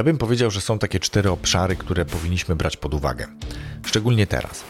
[0.00, 3.26] Ja bym powiedział, że są takie cztery obszary, które powinniśmy brać pod uwagę,
[3.86, 4.64] szczególnie teraz.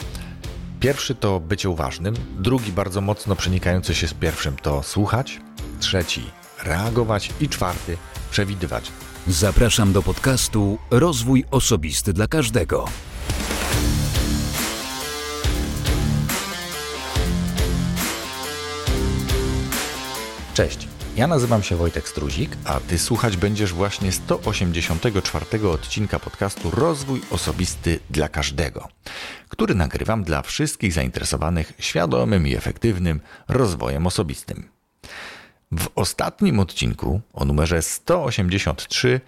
[0.79, 5.41] Pierwszy to bycie uważnym, drugi bardzo mocno przenikający się z pierwszym to słuchać,
[5.79, 6.23] trzeci
[6.63, 7.97] reagować i czwarty
[8.31, 8.91] przewidywać.
[9.27, 12.85] Zapraszam do podcastu Rozwój Osobisty dla Każdego.
[20.53, 27.21] Cześć, ja nazywam się Wojtek Struzik, a Ty słuchać będziesz właśnie 184 odcinka podcastu Rozwój
[27.31, 28.87] Osobisty dla Każdego,
[29.49, 34.69] który nagrywam dla wszystkich zainteresowanych świadomym i efektywnym rozwojem osobistym.
[35.71, 39.21] W ostatnim odcinku, o numerze 183,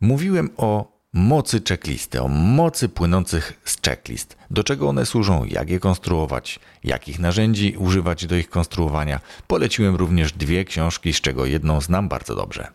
[0.00, 4.36] mówiłem o mocy checklisty, o mocy płynących z checklist.
[4.50, 9.20] Do czego one służą, jak je konstruować, jakich narzędzi używać do ich konstruowania.
[9.46, 12.68] Poleciłem również dwie książki, z czego jedną znam bardzo dobrze.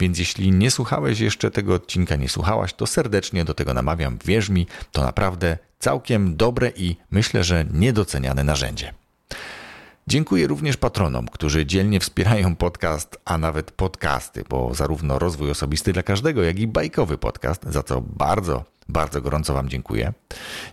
[0.00, 4.18] Więc jeśli nie słuchałeś jeszcze tego odcinka, nie słuchałaś, to serdecznie do tego namawiam.
[4.24, 9.01] Wierz mi, to naprawdę całkiem dobre i myślę, że niedoceniane narzędzie.
[10.06, 16.02] Dziękuję również patronom, którzy dzielnie wspierają podcast, a nawet podcasty, bo zarówno rozwój osobisty dla
[16.02, 20.12] każdego, jak i bajkowy podcast, za co bardzo, bardzo gorąco Wam dziękuję.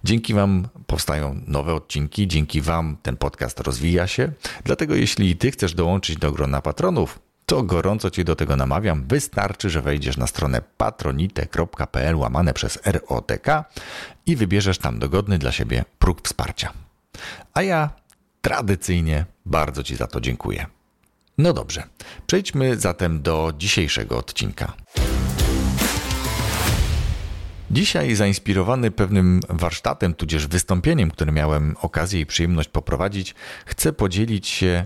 [0.03, 4.31] Dzięki Wam powstają nowe odcinki, dzięki Wam ten podcast rozwija się.
[4.63, 9.07] Dlatego, jeśli Ty chcesz dołączyć do grona patronów, to gorąco Cię do tego namawiam.
[9.07, 13.47] Wystarczy, że wejdziesz na stronę patronite.pl łamane przez ROTK
[14.25, 16.73] i wybierzesz tam dogodny dla siebie próg wsparcia.
[17.53, 17.89] A ja
[18.41, 20.65] Tradycyjnie bardzo Ci za to dziękuję.
[21.37, 21.83] No dobrze,
[22.27, 24.73] przejdźmy zatem do dzisiejszego odcinka.
[27.71, 34.85] Dzisiaj zainspirowany pewnym warsztatem, tudzież wystąpieniem, które miałem okazję i przyjemność poprowadzić, chcę podzielić się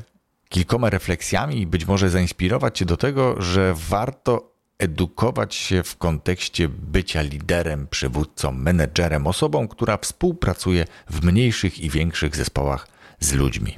[0.50, 6.70] kilkoma refleksjami i być może zainspirować Cię do tego, że warto edukować się w kontekście
[6.70, 12.88] bycia liderem, przywódcą, menedżerem, osobą, która współpracuje w mniejszych i większych zespołach
[13.20, 13.78] z ludźmi.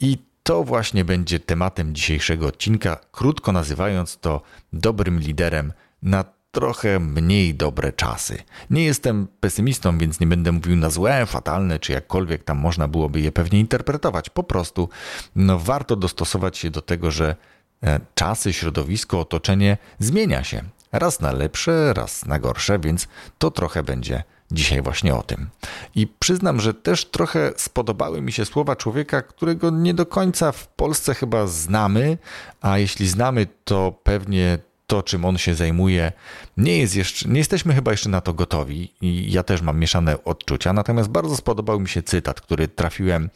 [0.00, 4.42] I to właśnie będzie tematem dzisiejszego odcinka, krótko nazywając to
[4.72, 8.38] dobrym liderem na trochę mniej dobre czasy.
[8.70, 13.20] Nie jestem pesymistą, więc nie będę mówił na złe, fatalne, czy jakkolwiek tam można byłoby
[13.20, 14.30] je pewnie interpretować.
[14.30, 14.88] Po prostu
[15.36, 17.36] no, warto dostosować się do tego, że
[17.82, 20.62] e, czasy, środowisko, otoczenie zmienia się.
[20.92, 23.08] Raz na lepsze, raz na gorsze, więc
[23.38, 25.48] to trochę będzie dzisiaj właśnie o tym.
[25.94, 30.68] I przyznam, że też trochę spodobały mi się słowa człowieka, którego nie do końca w
[30.68, 32.18] Polsce chyba znamy,
[32.60, 34.58] a jeśli znamy, to pewnie
[34.92, 36.12] to, czym on się zajmuje,
[36.56, 40.24] nie jest jeszcze, nie jesteśmy chyba jeszcze na to gotowi i ja też mam mieszane
[40.24, 40.72] odczucia.
[40.72, 43.30] Natomiast bardzo spodobał mi się cytat, który trafiłem,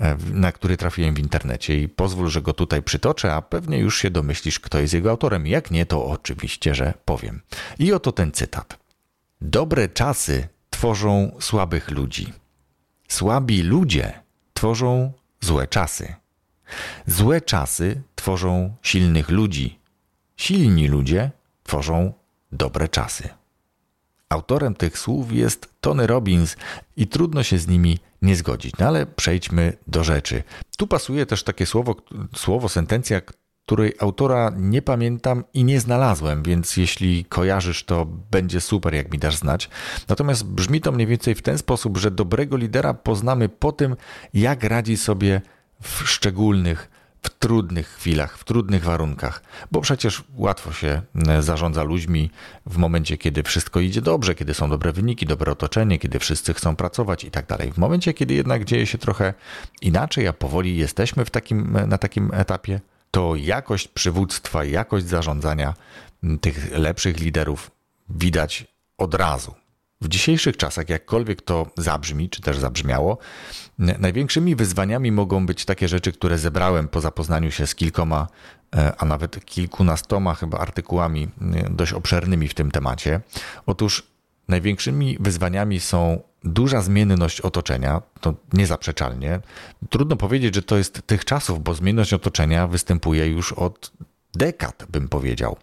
[0.00, 3.98] e, na który trafiłem w internecie i pozwól, że go tutaj przytoczę, a pewnie już
[3.98, 5.46] się domyślisz, kto jest jego autorem.
[5.46, 7.40] Jak nie, to oczywiście, że powiem.
[7.78, 8.78] I oto ten cytat.
[9.40, 10.48] Dobre czasy
[10.82, 12.32] tworzą słabych ludzi.
[13.08, 14.20] Słabi ludzie
[14.54, 16.14] tworzą złe czasy.
[17.06, 19.78] Złe czasy tworzą silnych ludzi.
[20.36, 21.30] Silni ludzie
[21.62, 22.12] tworzą
[22.52, 23.28] dobre czasy.
[24.28, 26.56] Autorem tych słów jest Tony Robbins
[26.96, 28.74] i trudno się z nimi nie zgodzić.
[28.78, 30.42] No ale przejdźmy do rzeczy.
[30.76, 31.96] Tu pasuje też takie słowo,
[32.36, 33.20] słowo sentencja,
[33.66, 39.18] której autora nie pamiętam i nie znalazłem, więc jeśli kojarzysz, to będzie super, jak mi
[39.18, 39.70] dasz znać.
[40.08, 43.96] Natomiast brzmi to mniej więcej w ten sposób, że dobrego lidera poznamy po tym,
[44.34, 45.40] jak radzi sobie
[45.82, 46.90] w szczególnych,
[47.22, 52.30] w trudnych chwilach, w trudnych warunkach, bo przecież łatwo się e, zarządza ludźmi
[52.66, 56.76] w momencie, kiedy wszystko idzie dobrze, kiedy są dobre wyniki, dobre otoczenie, kiedy wszyscy chcą
[56.76, 57.72] pracować i tak dalej.
[57.72, 59.34] W momencie, kiedy jednak dzieje się trochę
[59.82, 62.80] inaczej, a powoli jesteśmy w takim, na takim etapie,
[63.12, 65.74] to jakość przywództwa, jakość zarządzania
[66.40, 67.70] tych lepszych liderów
[68.08, 68.64] widać
[68.98, 69.54] od razu.
[70.00, 73.18] W dzisiejszych czasach, jakkolwiek to zabrzmi, czy też zabrzmiało,
[73.78, 78.28] największymi wyzwaniami mogą być takie rzeczy, które zebrałem po zapoznaniu się z kilkoma,
[78.76, 81.28] e, a nawet kilkunastoma chyba artykułami
[81.70, 83.20] dość obszernymi w tym temacie.
[83.66, 84.11] Otóż
[84.48, 89.40] największymi wyzwaniami są duża zmienność otoczenia, to niezaprzeczalnie.
[89.90, 93.92] Trudno powiedzieć, że to jest tych czasów, bo zmienność otoczenia występuje już od
[94.34, 95.56] dekad, bym powiedział.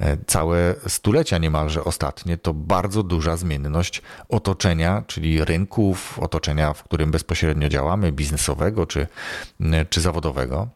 [0.00, 7.10] E, całe stulecia niemalże ostatnie to bardzo duża zmienność otoczenia, czyli rynków, otoczenia, w którym
[7.10, 9.06] bezpośrednio działamy, biznesowego czy,
[9.90, 10.68] czy zawodowego.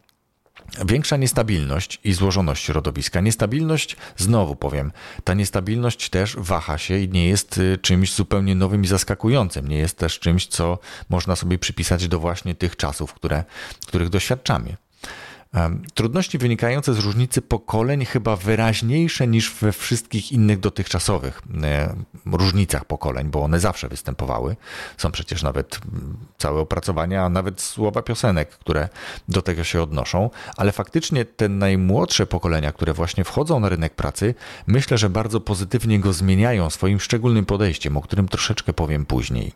[0.85, 3.21] Większa niestabilność i złożoność środowiska.
[3.21, 4.91] Niestabilność, znowu powiem,
[5.23, 9.67] ta niestabilność też waha się i nie jest y, czymś zupełnie nowym i zaskakującym.
[9.67, 10.79] Nie jest też czymś, co
[11.09, 13.43] można sobie przypisać do właśnie tych czasów, które,
[13.87, 14.77] których doświadczamy.
[15.93, 21.95] Trudności wynikające z różnicy pokoleń chyba wyraźniejsze niż we wszystkich innych dotychczasowych e,
[22.31, 24.55] różnicach pokoleń, bo one zawsze występowały.
[24.97, 25.79] Są przecież nawet
[26.37, 28.89] całe opracowania, a nawet słowa piosenek, które
[29.29, 34.35] do tego się odnoszą, ale faktycznie te najmłodsze pokolenia, które właśnie wchodzą na rynek pracy,
[34.67, 39.51] myślę, że bardzo pozytywnie go zmieniają swoim szczególnym podejściem, o którym troszeczkę powiem później.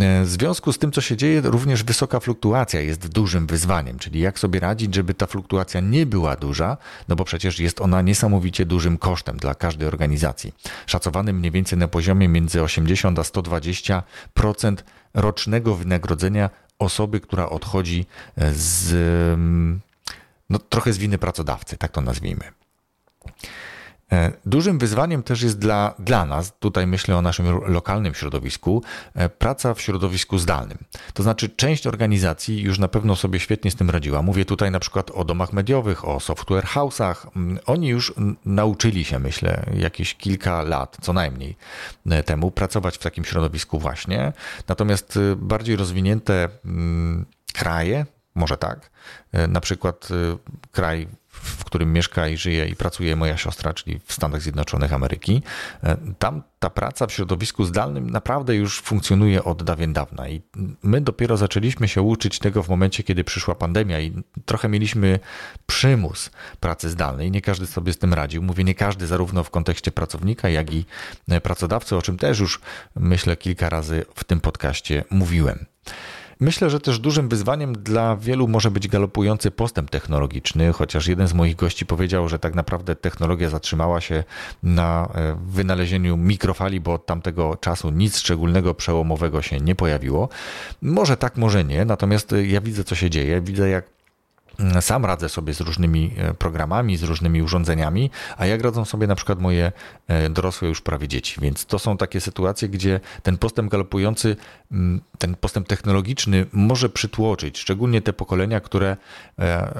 [0.00, 4.20] E, w związku z tym, co się dzieje, również wysoka fluktuacja jest dużym wyzwaniem, czyli
[4.20, 6.76] jak sobie radzić, żeby ta fluktuacja nie była duża,
[7.08, 10.54] no bo przecież jest ona niesamowicie dużym kosztem dla każdej organizacji.
[10.86, 14.02] Szacowanym mniej więcej na poziomie między 80 a 120%
[15.14, 18.06] rocznego wynagrodzenia osoby, która odchodzi
[18.52, 18.92] z
[19.34, 19.80] mm,
[20.50, 22.44] no, trochę z winy pracodawcy, tak to nazwijmy.
[24.12, 28.82] E, dużym wyzwaniem też jest dla, dla nas, tutaj myślę o naszym lokalnym środowisku,
[29.14, 30.78] e, praca w środowisku zdalnym.
[31.14, 34.22] To znaczy, część organizacji już na pewno sobie świetnie z tym radziła.
[34.22, 37.26] Mówię tutaj na przykład o domach mediowych, o software house'ach.
[37.36, 38.14] Mm, oni już
[38.44, 41.56] nauczyli się, myślę, jakieś kilka lat co najmniej
[42.10, 44.32] e, temu pracować w takim środowisku właśnie.
[44.68, 48.90] Natomiast bardziej rozwinięte mm, kraje, może tak,
[49.48, 50.08] na przykład
[50.72, 51.08] kraj
[51.42, 55.42] w którym mieszka i żyje i pracuje moja siostra, czyli w Stanach Zjednoczonych Ameryki,
[55.82, 60.42] e, tam ta praca w środowisku zdalnym naprawdę już funkcjonuje od dawien dawna i
[60.82, 65.18] my dopiero zaczęliśmy się uczyć tego w momencie, kiedy przyszła pandemia i trochę mieliśmy
[65.66, 66.30] przymus
[66.60, 67.30] pracy zdalnej.
[67.30, 68.42] Nie każdy sobie z tym radził.
[68.42, 70.84] Mówię nie każdy, zarówno w kontekście pracownika, jak i
[71.42, 72.60] pracodawcy, o czym też już
[72.96, 75.66] myślę kilka razy w tym podcaście mówiłem.
[76.40, 81.34] Myślę, że też dużym wyzwaniem dla wielu może być galopujący postęp technologiczny, chociaż jeden z
[81.34, 84.24] moich gości powiedział, że tak naprawdę technologia zatrzymała się
[84.62, 90.28] na e, wynalezieniu mikrofali, bo od tamtego czasu nic szczególnego, przełomowego się nie pojawiło.
[90.82, 93.40] Może tak, może nie, natomiast ja widzę, co się dzieje.
[93.40, 93.95] Widzę, jak
[94.80, 99.14] sam radzę sobie z różnymi e, programami, z różnymi urządzeniami, a jak radzą sobie na
[99.14, 99.72] przykład moje
[100.08, 101.40] e, dorosłe już prawie dzieci.
[101.40, 104.36] Więc to są takie sytuacje, gdzie ten postęp galopujący,
[105.18, 108.96] ten postęp technologiczny może przytłoczyć, szczególnie te pokolenia, które
[109.38, 109.74] e,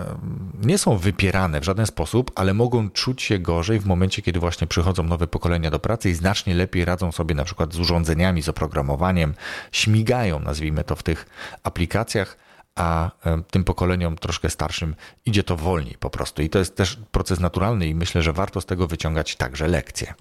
[0.62, 4.67] nie są wypierane w żaden sposób, ale mogą czuć się gorzej w momencie, kiedy właśnie
[4.67, 8.49] przychodzą nowe pokolenia do pracy i znacznie lepiej radzą sobie na przykład z urządzeniami, z
[8.49, 9.34] oprogramowaniem,
[9.72, 11.26] śmigają, nazwijmy to, w tych
[11.62, 12.45] aplikacjach
[12.76, 14.94] a e, tym pokoleniom troszkę starszym
[15.26, 16.43] idzie to wolniej po prostu.
[16.43, 20.14] I to jest też proces naturalny i myślę, że warto z tego wyciągać także lekcje.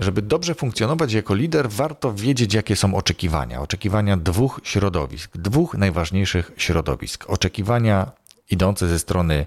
[0.00, 3.60] Żeby dobrze funkcjonować jako lider, warto wiedzieć, jakie są oczekiwania.
[3.60, 7.30] Oczekiwania dwóch środowisk, dwóch najważniejszych środowisk.
[7.30, 8.12] Oczekiwania
[8.50, 9.46] idące ze strony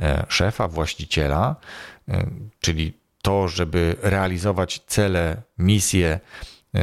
[0.00, 1.56] e, szefa, właściciela,
[2.08, 2.26] e,
[2.60, 2.92] czyli
[3.22, 6.20] to, żeby realizować cele, misje,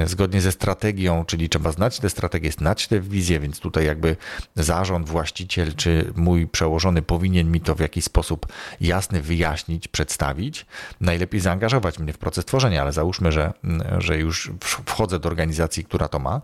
[0.05, 4.15] zgodnie ze strategią, czyli trzeba znać tę strategię, znać tę wizję, więc tutaj jakby
[4.55, 8.47] zarząd, właściciel czy mój przełożony powinien mi to w jakiś sposób
[8.81, 10.65] jasny wyjaśnić, przedstawić.
[11.01, 13.53] Najlepiej zaangażować mnie w proces tworzenia, ale załóżmy, że,
[13.97, 14.51] że już
[14.85, 16.41] wchodzę do organizacji, która to ma,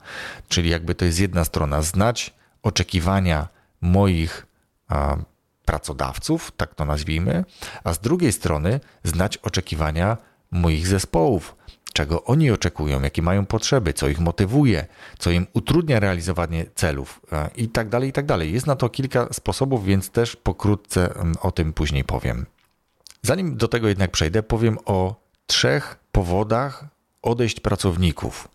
[0.50, 2.34] czyli jakby to jest jedna strona, znać
[2.64, 3.48] oczekiwania
[3.82, 4.46] moich
[4.88, 5.18] a,
[5.66, 7.46] pracodawców, tak to nazwijmy,
[7.84, 10.18] a z drugiej strony znać oczekiwania
[10.52, 11.56] moich zespołów,
[11.98, 14.88] czego oni oczekują, jakie mają potrzeby, co ich motywuje,
[15.20, 18.54] co im utrudnia realizowanie celów e, i tak dalej, i tak dalej.
[18.54, 22.46] Jest na to kilka sposobów, więc też pokrótce mm, o tym później powiem.
[23.22, 25.16] Zanim do tego jednak przejdę, powiem o
[25.48, 26.86] trzech powodach,
[27.22, 28.48] odejść pracowników.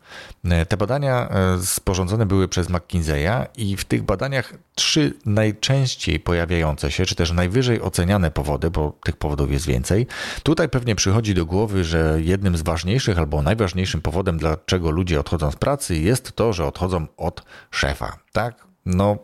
[0.44, 6.90] E, te badania e, sporządzone były przez McKinsey'a i w tych badaniach trzy najczęściej pojawiające
[6.90, 10.06] się, czy też najwyżej oceniane powody, bo tych powodów jest więcej.
[10.42, 15.50] Tutaj pewnie przychodzi do głowy, że jednym z ważniejszych albo najważniejszym powodem, dlaczego ludzie odchodzą
[15.50, 18.18] z pracy, jest to, że odchodzą od szefa.
[18.32, 18.66] Tak?
[18.86, 19.18] No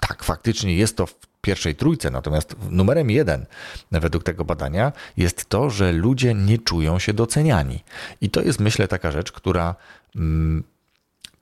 [0.00, 1.06] tak, faktycznie jest to
[1.46, 3.46] pierwszej trójce, natomiast numerem jeden
[4.00, 7.84] według tego badania jest to, że ludzie nie czują się doceniani.
[8.20, 9.74] I to jest, myślę, taka rzecz, która.
[10.16, 10.64] Mm,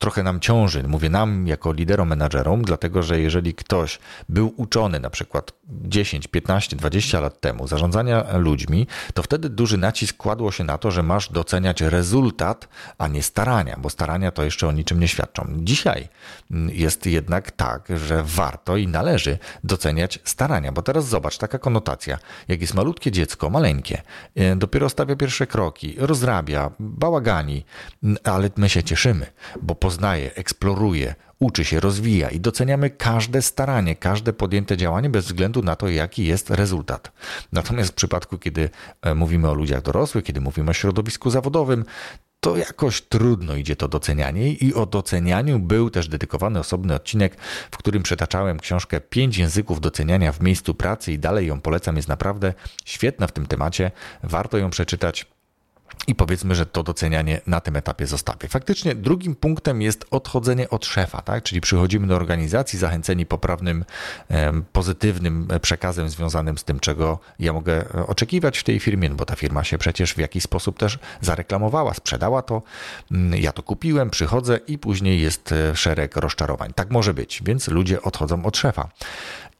[0.05, 0.83] trochę nam ciąży.
[0.89, 6.77] Mówię nam jako liderom, menadżerom, dlatego że jeżeli ktoś był uczony na przykład 10, 15,
[6.77, 11.33] 20 lat temu zarządzania ludźmi, to wtedy duży nacisk kładło się na to, że masz
[11.33, 12.69] doceniać rezultat,
[12.99, 15.47] a nie starania, bo starania to jeszcze o niczym nie świadczą.
[15.57, 16.09] Dzisiaj
[16.69, 22.19] jest jednak tak, że warto i należy doceniać starania, bo teraz zobacz, taka konotacja,
[22.49, 24.03] jak jest malutkie dziecko, maleńkie,
[24.35, 27.65] e, dopiero stawia pierwsze kroki, rozrabia, bałagani,
[28.25, 29.27] ale my się cieszymy,
[29.63, 35.63] bo poznaje, eksploruje, uczy się, rozwija i doceniamy każde staranie, każde podjęte działanie bez względu
[35.63, 37.13] na to, jaki jest rezultat.
[37.53, 38.71] Natomiast w przypadku, kiedy
[39.03, 41.85] e, mówimy o ludziach dorosłych, kiedy mówimy o środowisku zawodowym,
[42.41, 47.37] to jakoś trudno idzie to docenianie i o docenianiu był też dedykowany osobny odcinek,
[47.71, 52.09] w którym przetaczałem książkę Pięć języków doceniania w miejscu pracy i dalej ją polecam, jest
[52.09, 53.91] naprawdę świetna w tym temacie,
[54.23, 55.34] warto ją przeczytać.
[56.07, 58.49] I powiedzmy, że to docenianie na tym etapie zostawię.
[58.49, 61.43] Faktycznie drugim punktem jest odchodzenie od szefa, tak?
[61.43, 63.85] czyli przychodzimy do organizacji zachęceni poprawnym,
[64.73, 69.25] pozytywnym przekazem związanym z tym, czego ja mogę e, oczekiwać w tej firmie, no bo
[69.25, 72.63] ta firma się przecież w jakiś sposób też zareklamowała, sprzedała to,
[73.11, 76.73] mm, ja to kupiłem, przychodzę i później jest e, szereg rozczarowań.
[76.75, 78.89] Tak może być, więc ludzie odchodzą od szefa.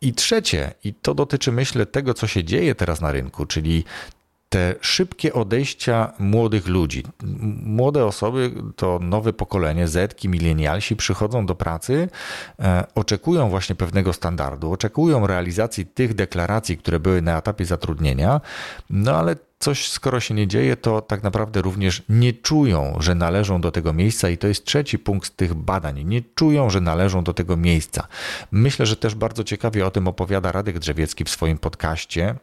[0.01, 3.85] I trzecie, i to dotyczy myślę tego, co się dzieje teraz na rynku, czyli
[4.55, 7.03] te szybkie odejścia młodych ludzi.
[7.65, 12.09] Młode osoby to nowe pokolenie, zetki, milenialsi przychodzą do pracy,
[12.59, 18.41] e, oczekują właśnie pewnego standardu, oczekują realizacji tych deklaracji, które były na etapie zatrudnienia,
[18.91, 23.61] no ale coś skoro się nie dzieje, to tak naprawdę również nie czują, że należą
[23.61, 26.05] do tego miejsca i to jest trzeci punkt tych badań.
[26.05, 28.07] Nie czują, że należą do tego miejsca.
[28.51, 32.35] Myślę, że też bardzo ciekawie o tym opowiada Radek Drzewiecki w swoim podcaście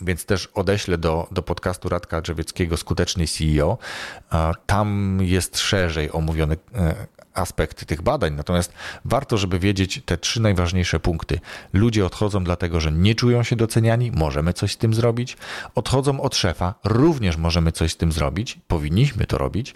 [0.00, 3.78] więc też odeślę do, do podcastu Radka Drzewieckiego Skuteczny CEO.
[4.66, 7.06] Tam jest szerzej omówiony e,
[7.38, 8.34] aspekt tych badań.
[8.34, 8.72] Natomiast
[9.04, 11.40] warto, żeby wiedzieć te trzy najważniejsze punkty.
[11.72, 15.36] Ludzie odchodzą dlatego, że nie czują się doceniani, możemy coś z tym zrobić.
[15.74, 19.74] Odchodzą od szefa, również możemy coś z tym zrobić, powinniśmy to robić.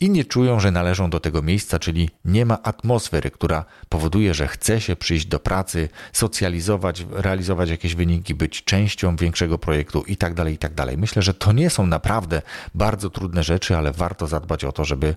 [0.00, 4.48] I nie czują, że należą do tego miejsca, czyli nie ma atmosfery, która powoduje, że
[4.48, 10.34] chce się przyjść do pracy, socjalizować, realizować jakieś wyniki, być częścią większego projektu i tak
[10.34, 10.72] dalej, i tak.
[10.96, 12.42] Myślę, że to nie są naprawdę
[12.74, 15.14] bardzo trudne rzeczy, ale warto zadbać o to, żeby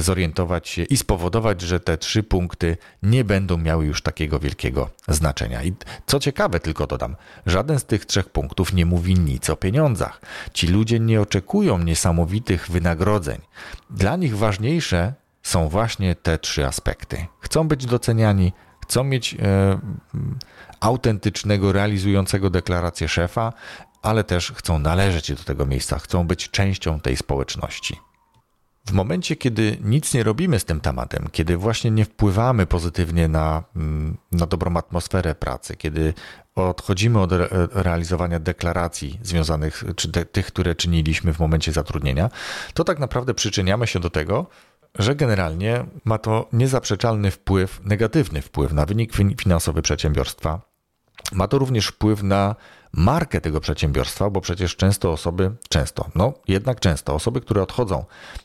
[0.00, 4.90] zorientować się i spowodować, spowodować, że te trzy punkty nie będą miały już takiego wielkiego
[5.08, 5.62] znaczenia.
[5.62, 5.72] I
[6.06, 7.16] co ciekawe, tylko dodam,
[7.46, 10.20] żaden z tych trzech punktów nie mówi nic o pieniądzach.
[10.52, 13.40] Ci ludzie nie oczekują niesamowitych wynagrodzeń.
[13.90, 17.26] Dla nich ważniejsze są właśnie te trzy aspekty.
[17.40, 18.52] Chcą być doceniani,
[18.82, 19.78] chcą mieć e,
[20.80, 23.52] autentycznego, realizującego deklarację szefa,
[24.02, 27.96] ale też chcą należeć do tego miejsca, chcą być częścią tej społeczności.
[28.86, 33.64] W momencie, kiedy nic nie robimy z tym tematem, kiedy właśnie nie wpływamy pozytywnie na,
[33.76, 36.14] mm, na dobrą atmosferę pracy, kiedy
[36.54, 37.32] odchodzimy od
[37.72, 42.30] realizowania deklaracji związanych, czy te, tych, które czyniliśmy w momencie zatrudnienia,
[42.74, 44.46] to tak naprawdę przyczyniamy się do tego,
[44.98, 50.60] że generalnie ma to niezaprzeczalny wpływ, negatywny wpływ na wynik finansowy przedsiębiorstwa.
[51.32, 52.54] Ma to również wpływ na
[52.96, 58.04] markę tego przedsiębiorstwa, bo przecież często osoby, często, no jednak często osoby, które odchodzą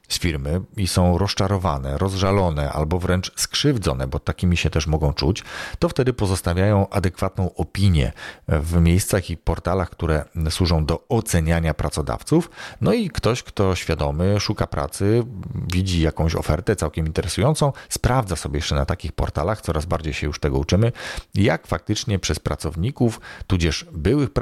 [0.09, 5.43] z firmy i są rozczarowane, rozżalone albo wręcz skrzywdzone, bo takimi się też mogą czuć,
[5.79, 8.11] to wtedy pozostawiają adekwatną opinię
[8.47, 12.49] w miejscach i portalach, które służą do oceniania pracodawców.
[12.81, 15.23] No i ktoś, kto świadomy, szuka pracy,
[15.71, 20.39] widzi jakąś ofertę całkiem interesującą, sprawdza sobie jeszcze na takich portalach, coraz bardziej się już
[20.39, 20.91] tego uczymy,
[21.35, 24.38] jak faktycznie przez pracowników, tudzież byłych pracowników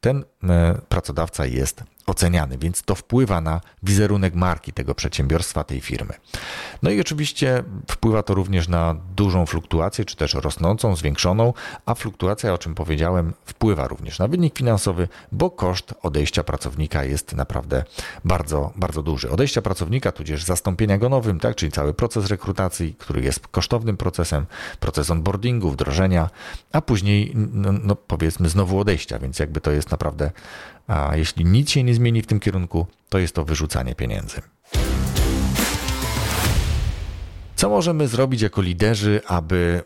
[0.00, 6.14] ten e, pracodawca jest oceniany, więc to wpływa na wizerunek marki tego przedsiębiorstwa, tej firmy.
[6.82, 11.52] No i oczywiście wpływa to również na dużą fluktuację, czy też rosnącą, zwiększoną,
[11.86, 17.32] a fluktuacja, o czym powiedziałem, wpływa również na wynik finansowy, bo koszt odejścia pracownika jest
[17.32, 17.84] naprawdę
[18.24, 19.30] bardzo, bardzo duży.
[19.30, 24.46] Odejścia pracownika, tudzież zastąpienia go nowym, tak, czyli cały proces rekrutacji, który jest kosztownym procesem,
[24.80, 26.30] proces onboardingu, wdrożenia,
[26.72, 30.30] a później, no, no powiedzmy, znowu odejścia, więc jakby to jest naprawdę
[30.86, 34.42] a jeśli nic się nie zmieni w tym kierunku, to jest to wyrzucanie pieniędzy.
[37.56, 39.82] Co możemy zrobić jako liderzy, aby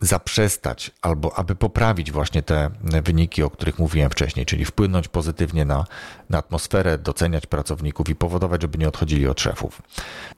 [0.00, 2.70] zaprzestać albo aby poprawić właśnie te
[3.04, 5.84] wyniki, o których mówiłem wcześniej, czyli wpłynąć pozytywnie na,
[6.30, 9.82] na atmosferę, doceniać pracowników i powodować, żeby nie odchodzili od szefów.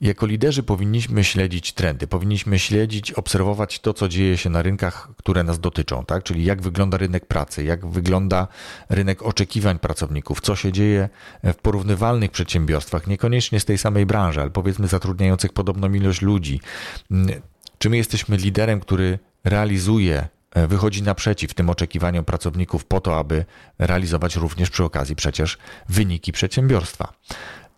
[0.00, 5.45] Jako liderzy powinniśmy śledzić trendy, powinniśmy śledzić, obserwować to, co dzieje się na rynkach, które
[5.45, 6.23] nas dotyczą, tak?
[6.23, 8.49] czyli jak wygląda rynek pracy, jak wygląda
[8.88, 11.09] rynek oczekiwań pracowników, co się dzieje
[11.45, 16.61] w porównywalnych przedsiębiorstwach, niekoniecznie z tej samej branży, ale powiedzmy zatrudniających podobną ilość ludzi.
[17.79, 23.45] Czy my jesteśmy liderem, który realizuje, e, wychodzi naprzeciw tym oczekiwaniom pracowników po to, aby
[23.79, 27.13] realizować również przy okazji przecież wyniki przedsiębiorstwa.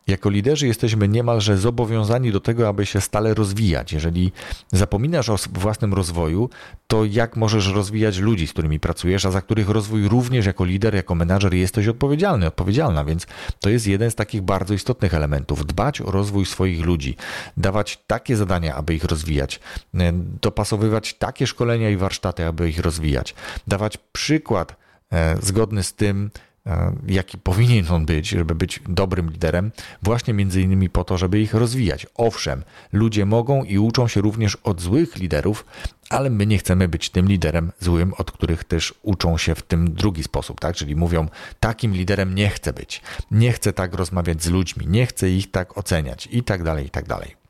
[0.07, 3.93] Jako liderzy jesteśmy niemalże zobowiązani do tego, aby się stale rozwijać.
[3.93, 4.33] Jeżeli
[4.73, 6.51] zapominasz o własnym rozwoju,
[6.87, 10.95] to jak możesz rozwijać ludzi, z którymi pracujesz, a za których rozwój również jako lider,
[10.95, 13.27] jako menadżer jesteś odpowiedzialny, odpowiedzialna, więc
[13.61, 15.67] to jest jeden z takich bardzo istotnych elementów.
[15.67, 17.17] Dbać o rozwój swoich ludzi,
[17.57, 19.61] dawać takie zadania, aby ich rozwijać,
[19.95, 23.35] e, dopasowywać takie szkolenia i warsztaty, aby ich rozwijać,
[23.67, 24.77] dawać przykład
[25.13, 26.31] e, zgodny z tym,
[27.07, 31.55] jaki powinien on być, żeby być dobrym liderem, właśnie między innymi po to, żeby ich
[31.55, 32.07] rozwijać.
[32.15, 35.67] Owszem, ludzie mogą i uczą się również od złych liderów,
[36.11, 39.95] ale my nie chcemy być tym liderem złym, od których też uczą się w tym
[39.95, 40.77] drugi sposób, tak?
[40.77, 41.29] Czyli mówią,
[41.61, 45.79] takim liderem nie chcę być, nie chcę tak rozmawiać z ludźmi, nie chcę ich tak
[45.79, 47.42] oceniać i tak dalej, i tak dalej.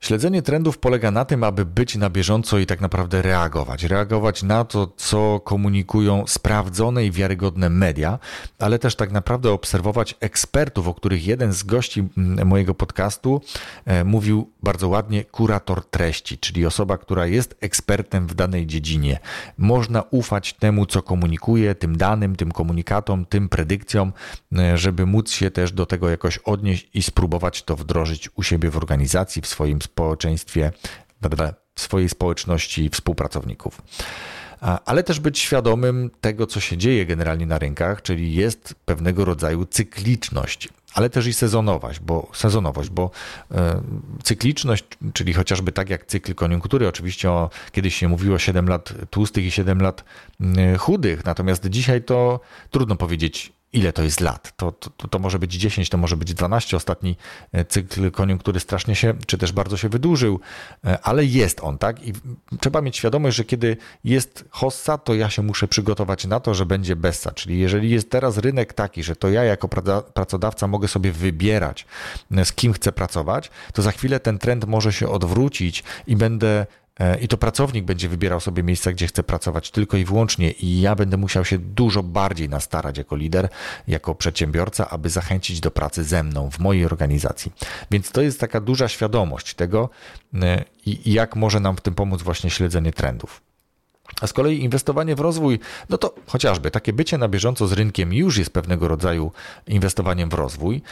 [0.00, 3.84] Śledzenie trendów polega na tym, aby być na bieżąco i tak naprawdę reagować.
[3.84, 8.18] Reagować na to, co komunikują sprawdzone i wiarygodne media,
[8.58, 12.08] ale też tak naprawdę obserwować ekspertów, o których jeden z gości
[12.44, 13.40] mojego podcastu
[13.84, 19.18] e, mówił bardzo ładnie, kurator treści, czyli osoba, która jest ekspertem w danej dziedzinie.
[19.58, 24.12] Można ufać temu, co komunikuje, tym danym, tym komunikatom, tym predykcjom,
[24.58, 28.70] e, żeby móc się też do tego jakoś odnieść i spróbować to wdrożyć u siebie
[28.70, 30.72] w organizacji, w swoim społeczeństwie,
[31.74, 33.82] w swojej społeczności współpracowników.
[34.84, 39.66] Ale też być świadomym tego, co się dzieje generalnie na rynkach, czyli jest pewnego rodzaju
[39.66, 43.10] cykliczność ale też i sezonowość, bo, sezonowość, bo
[43.50, 43.82] e,
[44.22, 49.44] cykliczność, czyli chociażby tak jak cykl koniunktury, oczywiście o, kiedyś się mówiło 7 lat tłustych
[49.44, 50.04] i 7 lat
[50.78, 54.52] chudych, natomiast dzisiaj to trudno powiedzieć ile to jest lat.
[54.56, 56.76] To, to, to może być 10, to może być 12.
[56.76, 57.16] Ostatni
[57.52, 60.40] e, cykl koniunktury strasznie się, czy też bardzo się wydłużył,
[60.84, 62.06] e, ale jest on, tak?
[62.06, 62.12] I
[62.60, 66.66] trzeba mieć świadomość, że kiedy jest hossa, to ja się muszę przygotować na to, że
[66.66, 67.32] będzie bessa.
[67.32, 69.68] Czyli jeżeli jest teraz rynek taki, że to ja jako
[70.14, 71.86] pracodawca mogę sobie wybierać,
[72.30, 76.66] e, z kim chcę pracować, to za chwilę ten trend może się odwrócić i będę
[77.20, 80.94] i to pracownik będzie wybierał sobie miejsca, gdzie chce pracować tylko i wyłącznie i ja
[80.94, 83.48] będę musiał się dużo bardziej nastarać jako lider,
[83.88, 87.52] jako przedsiębiorca, aby zachęcić do pracy ze mną w mojej organizacji.
[87.90, 89.90] Więc to jest taka duża świadomość tego
[90.34, 93.42] e, i jak może nam w tym pomóc właśnie śledzenie trendów.
[94.20, 98.12] A z kolei inwestowanie w rozwój, no to chociażby takie bycie na bieżąco z rynkiem
[98.12, 99.32] już jest pewnego rodzaju
[99.66, 100.82] inwestowaniem w rozwój.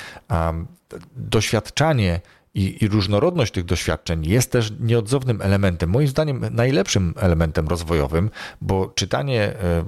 [1.17, 2.21] Doświadczanie
[2.55, 8.87] i, I, różnorodność tych doświadczeń jest też nieodzownym elementem, moim zdaniem najlepszym elementem rozwojowym, bo
[8.87, 9.85] czytanie e,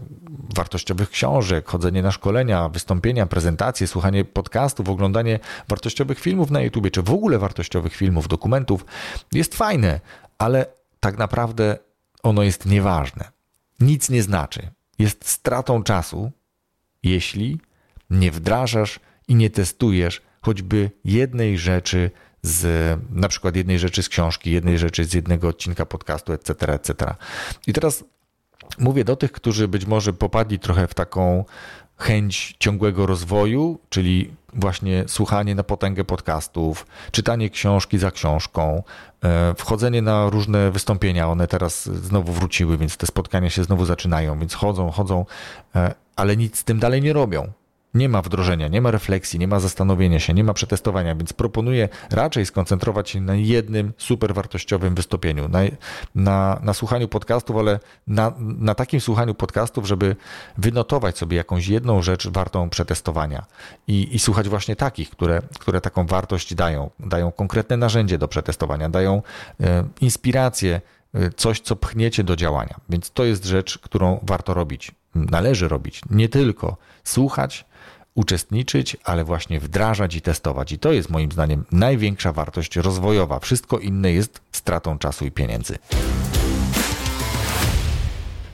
[0.54, 5.38] wartościowych książek, chodzenie na szkolenia, wystąpienia, prezentacje, słuchanie podcastów, oglądanie
[5.68, 8.84] wartościowych filmów na YouTube, czy w ogóle wartościowych filmów, dokumentów
[9.32, 10.00] jest fajne,
[10.38, 10.66] ale
[11.00, 11.78] tak naprawdę
[12.22, 13.30] ono jest nieważne.
[13.80, 14.70] Nic nie znaczy.
[14.98, 16.32] Jest stratą czasu,
[17.02, 17.60] jeśli
[18.10, 22.10] nie wdrażasz i nie testujesz choćby jednej rzeczy
[22.42, 27.14] z na przykład jednej rzeczy z książki, jednej rzeczy z jednego odcinka podcastu, etc., etc.
[27.66, 28.04] I teraz
[28.78, 31.44] mówię do tych, którzy być może popadli trochę w taką
[31.96, 38.82] chęć ciągłego rozwoju, czyli właśnie słuchanie na potęgę podcastów, czytanie książki za książką,
[39.24, 41.28] e, wchodzenie na różne wystąpienia.
[41.28, 45.26] One teraz znowu wróciły, więc te spotkania się znowu zaczynają, więc chodzą, chodzą,
[45.74, 47.52] e, ale nic z tym dalej nie robią.
[47.94, 51.88] Nie ma wdrożenia, nie ma refleksji, nie ma zastanowienia się, nie ma przetestowania, więc proponuję
[52.10, 55.60] raczej skoncentrować się na jednym super wartościowym wystąpieniu, na,
[56.14, 60.16] na, na słuchaniu podcastów, ale na, na takim słuchaniu podcastów, żeby
[60.58, 63.46] wynotować sobie jakąś jedną rzecz wartą przetestowania
[63.88, 68.88] i, i słuchać właśnie takich, które, które taką wartość dają, dają konkretne narzędzie do przetestowania,
[68.88, 69.22] dają
[69.60, 70.80] e, inspirację,
[71.14, 72.80] e, coś, co pchniecie do działania.
[72.88, 74.92] Więc to jest rzecz, którą warto robić.
[75.14, 76.00] Należy robić.
[76.10, 77.64] Nie tylko słuchać,
[78.14, 80.72] uczestniczyć, ale właśnie wdrażać i testować.
[80.72, 83.38] I to jest moim zdaniem największa wartość rozwojowa.
[83.38, 85.78] Wszystko inne jest stratą czasu i pieniędzy.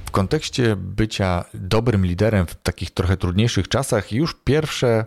[0.06, 5.04] W kontekście bycia dobrym liderem w takich trochę trudniejszych czasach, już pierwsze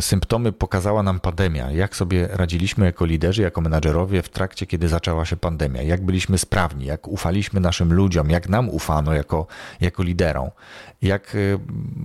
[0.00, 1.70] symptomy pokazała nam pandemia.
[1.70, 5.82] Jak sobie radziliśmy jako liderzy, jako menadżerowie w trakcie, kiedy zaczęła się pandemia.
[5.82, 9.46] Jak byliśmy sprawni, jak ufaliśmy naszym ludziom, jak nam ufano jako,
[9.80, 10.50] jako liderom.
[11.02, 11.58] Jak y,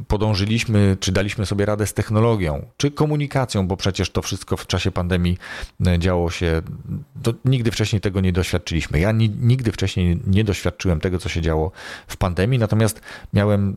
[0.07, 4.91] podążyliśmy, czy daliśmy sobie radę z technologią, czy komunikacją, bo przecież to wszystko w czasie
[4.91, 5.37] pandemii
[5.87, 6.61] y, działo się.
[7.23, 8.99] To nigdy wcześniej tego nie doświadczyliśmy.
[8.99, 11.71] Ja ni, nigdy wcześniej nie doświadczyłem tego, co się działo
[12.07, 13.01] w pandemii, natomiast
[13.33, 13.75] miałem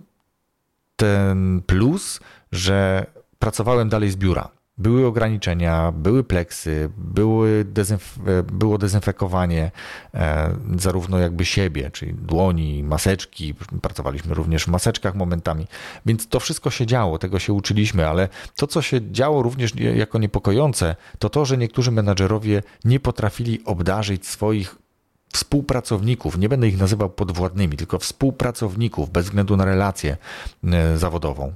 [0.96, 2.20] ten plus,
[2.52, 3.06] że
[3.38, 4.49] pracowałem dalej z biura.
[4.79, 8.18] Były ograniczenia, były pleksy, były dezynf
[8.53, 9.70] było dezynfekowanie
[10.14, 13.55] e, zarówno jakby siebie, czyli dłoni, maseczki.
[13.83, 15.66] Pracowaliśmy również w maseczkach momentami,
[16.07, 20.18] więc to wszystko się działo, tego się uczyliśmy, ale to, co się działo również jako
[20.18, 24.77] niepokojące, to to, że niektórzy menadżerowie nie potrafili obdarzyć swoich
[25.33, 30.16] współpracowników, nie będę ich nazywał podwładnymi, tylko współpracowników bez względu na relację
[30.64, 31.55] e, zawodową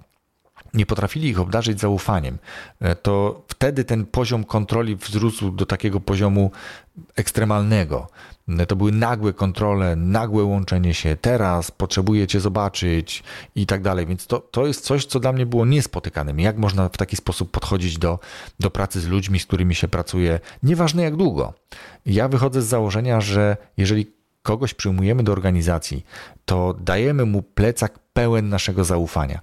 [0.74, 2.38] nie potrafili ich obdarzyć zaufaniem,
[2.80, 6.50] e, to wtedy ten poziom kontroli wzrósł do takiego poziomu
[7.16, 8.09] ekstremalnego.
[8.48, 13.22] E, to były nagłe kontrole, nagłe łączenie się, teraz potrzebujecie zobaczyć
[13.54, 14.06] i tak dalej.
[14.06, 16.40] Więc to, to jest coś, co dla mnie było niespotykanym.
[16.40, 18.18] Jak można w taki sposób podchodzić do,
[18.61, 21.54] do pracy z ludźmi, z którymi się pracuje, nieważne jak długo.
[22.06, 26.06] Ja wychodzę z założenia, że jeżeli kogoś przyjmujemy do organizacji,
[26.44, 29.40] to dajemy mu plecak pełen naszego zaufania.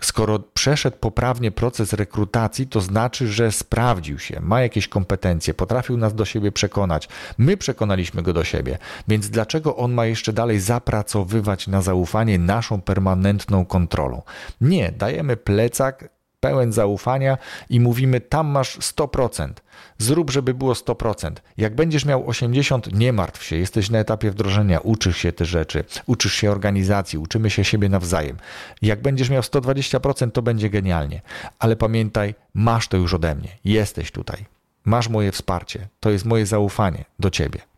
[0.00, 6.14] Skoro przeszedł poprawnie proces rekrutacji, to znaczy, że sprawdził się, ma jakieś kompetencje, potrafił nas
[6.14, 7.08] do siebie przekonać.
[7.38, 12.80] My przekonaliśmy go do siebie, więc dlaczego on ma jeszcze dalej zapracowywać na zaufanie naszą
[12.80, 14.22] permanentną kontrolą?
[14.60, 17.38] Nie, dajemy plecak pełen zaufania
[17.70, 19.52] i mówimy: tam masz 100%.
[19.98, 21.32] Zrób, żeby było 100%.
[21.56, 25.84] Jak będziesz miał 80%, nie martw się, jesteś na etapie wdrożenia, uczysz się te rzeczy,
[26.06, 28.36] uczysz się organizacji, uczymy się siebie nawzajem.
[28.82, 31.20] Jak będziesz miał 120%, to będzie genialnie.
[31.58, 34.44] Ale pamiętaj, masz to już ode mnie, jesteś tutaj.
[34.84, 37.69] Masz moje wsparcie, to jest moje zaufanie do ciebie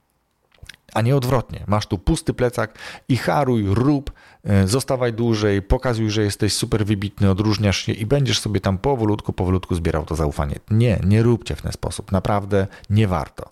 [0.94, 1.64] a nie odwrotnie.
[1.66, 2.78] Masz tu pusty plecak
[3.08, 4.12] i haruj, rób,
[4.44, 9.32] e, zostawaj dłużej, pokazuj, że jesteś super wybitny, odróżniasz się i będziesz sobie tam powolutku,
[9.32, 10.58] powolutku zbierał to zaufanie.
[10.70, 12.12] Nie, nie róbcie w ten sposób.
[12.12, 13.50] Naprawdę nie warto.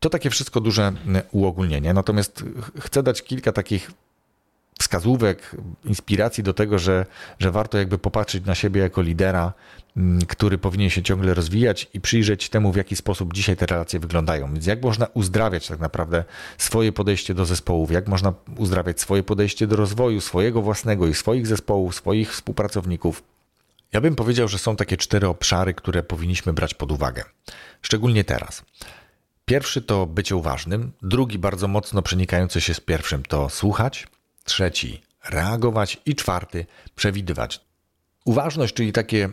[0.00, 0.92] To takie wszystko duże
[1.32, 1.92] uogólnienie.
[1.92, 2.44] Natomiast
[2.80, 3.90] chcę dać kilka takich
[4.78, 7.06] wskazówek, inspiracji do tego, że,
[7.38, 9.52] że warto jakby popatrzeć na siebie jako lidera,
[9.96, 14.00] mm, który powinien się ciągle rozwijać i przyjrzeć temu, w jaki sposób dzisiaj te relacje
[14.00, 14.52] wyglądają.
[14.52, 16.24] Więc jak można uzdrawiać tak naprawdę
[16.58, 21.46] swoje podejście do zespołów, jak można uzdrawiać swoje podejście do rozwoju swojego własnego i swoich
[21.46, 23.22] zespołów, swoich współpracowników.
[23.92, 27.24] Ja bym powiedział, że są takie cztery obszary, które powinniśmy brać pod uwagę,
[27.82, 28.62] szczególnie teraz.
[29.44, 34.06] Pierwszy to bycie uważnym, drugi bardzo mocno przenikający się z pierwszym to słuchać,
[34.44, 37.60] trzeci reagować i czwarty przewidywać.
[38.24, 39.30] Uważność, czyli takie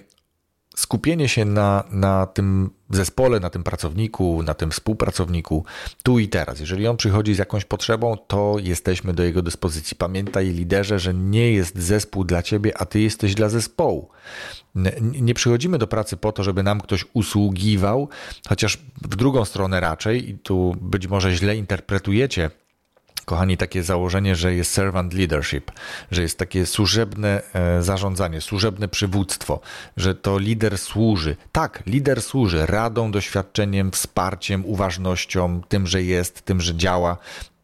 [0.75, 5.65] skupienie się na, na tym zespole, na tym pracowniku, na tym współpracowniku
[6.03, 6.59] tu i teraz.
[6.59, 9.97] Jeżeli on przychodzi z jakąś potrzebą, to jesteśmy do jego dyspozycji.
[9.97, 14.09] Pamiętaj, liderze, że nie jest zespół dla ciebie, a ty jesteś dla zespołu.
[15.01, 18.09] Nie przychodzimy do pracy po to, żeby nam ktoś usługiwał,
[18.49, 22.51] chociaż w drugą stronę raczej, i tu być może źle interpretujecie
[23.29, 25.71] kochani, takie założenie, że jest servant leadership,
[26.11, 29.59] że jest takie służebne e, zarządzanie, służebne przywództwo,
[29.97, 31.35] że to lider służy.
[31.51, 37.17] Tak, lider służy radą, doświadczeniem, wsparciem, uważnością, tym, że jest, tym, że działa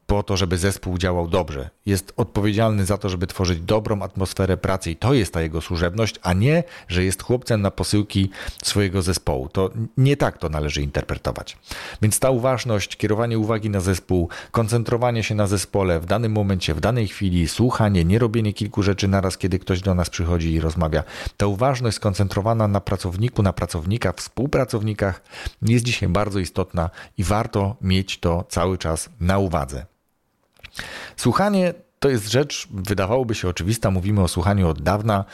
[0.07, 1.69] po to, żeby zespół działał dobrze.
[1.85, 6.15] Jest odpowiedzialny za to, żeby tworzyć dobrą atmosferę pracy i to jest ta jego służebność,
[6.21, 8.29] a nie, że jest chłopcem na posyłki
[8.63, 9.49] swojego zespołu.
[9.49, 11.57] To nie tak to należy interpretować.
[12.01, 16.79] Więc ta uważność, kierowanie uwagi na zespół, koncentrowanie się na zespole w danym momencie, w
[16.79, 21.03] danej chwili, słuchanie, nie robienie kilku rzeczy naraz, kiedy ktoś do nas przychodzi i rozmawia.
[21.37, 25.21] Ta uważność skoncentrowana na pracowniku, na pracownikach, współpracownikach
[25.61, 29.94] jest dzisiaj bardzo istotna i warto mieć to cały czas na uwadze.
[31.17, 35.25] Słuchanie to jest rzecz, wydawałoby się oczywista, mówimy o słuchaniu od dawna.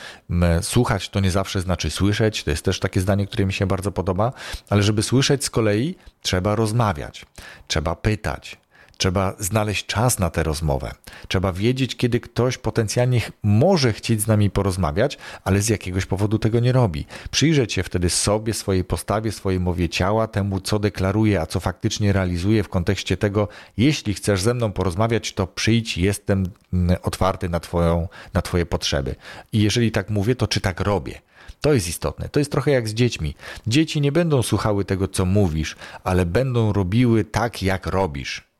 [0.61, 3.91] Słuchać to nie zawsze znaczy słyszeć, to jest też takie zdanie, które mi się bardzo
[3.91, 4.33] podoba,
[4.69, 7.25] ale żeby słyszeć z kolei, trzeba rozmawiać,
[7.67, 8.60] trzeba pytać,
[9.01, 10.91] Trzeba znaleźć czas na tę rozmowę.
[11.27, 16.59] Trzeba wiedzieć, kiedy ktoś potencjalnie może chcieć z nami porozmawiać, ale z jakiegoś powodu tego
[16.59, 17.05] nie robi.
[17.31, 22.13] Przyjrzeć się wtedy sobie, swojej postawie, swojej mowie ciała, temu, co deklaruje, a co faktycznie
[22.13, 27.59] realizuje w kontekście tego, jeśli chcesz ze mną porozmawiać, to przyjdź, jestem mm, otwarty na,
[27.59, 29.15] twoją, na Twoje potrzeby.
[29.53, 31.21] I jeżeli tak mówię, to czy tak robię?
[31.61, 32.29] To jest istotne.
[32.29, 33.35] To jest trochę jak z dziećmi.
[33.67, 38.50] Dzieci nie będą słuchały tego, co mówisz, ale będą robiły tak, jak robisz.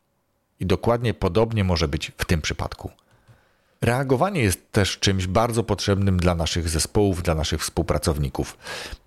[0.62, 2.92] I dokładnie podobnie może być w tym przypadku.
[3.82, 8.58] Reagowanie jest też czymś bardzo potrzebnym dla naszych zespołów, dla naszych współpracowników.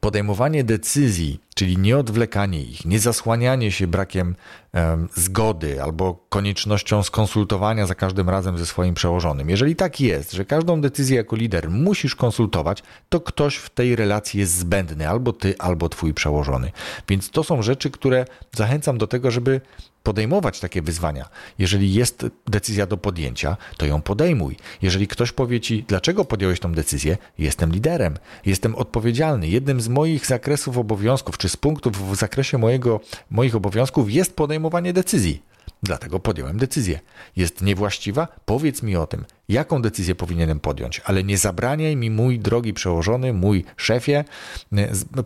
[0.05, 4.37] Podejmowanie decyzji, czyli nie odwlekanie ich, nie zasłanianie się brakiem
[4.73, 9.51] um, zgody albo koniecznością skonsultowania za każdym razem ze swoim przełożonym.
[9.51, 14.41] Jeżeli tak jest, że każdą decyzję jako lider musisz konsultować, to ktoś w tej relacji
[14.41, 16.73] jest zbędny, albo ty, albo twój przełożony.
[17.09, 19.61] Więc to są rzeczy, które zachęcam do tego, żeby
[20.05, 21.29] podejmować takie wyzwania.
[21.59, 24.57] Jeżeli jest decyzja do podjęcia, to ją podejmuj.
[24.83, 29.49] Jeżeli ktoś powie ci, dlaczego podjąłeś tą decyzję, jestem liderem, jestem odpowiedzialny.
[29.49, 34.93] Jednym z moich zakresów obowiązków, czy z punktów w zakresie mojego, moich obowiązków jest podejmowanie
[34.93, 35.43] decyzji.
[35.83, 37.01] Dlatego podjąłem decyzję.
[37.37, 38.29] Jest niewłaściwa?
[38.45, 39.25] Powiedz mi o tym.
[39.49, 41.01] Jaką decyzję powinienem podjąć?
[41.05, 44.25] Ale nie zabraniaj mi, mój drogi przełożony, mój szefie,